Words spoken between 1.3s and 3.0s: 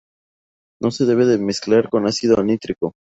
mezclar con ácido nítrico.